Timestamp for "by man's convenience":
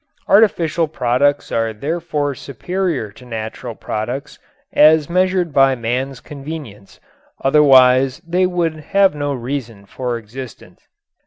5.53-6.99